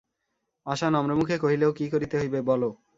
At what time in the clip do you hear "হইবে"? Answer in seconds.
2.21-2.39